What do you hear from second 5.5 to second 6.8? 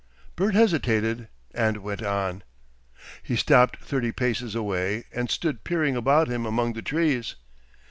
peering about him among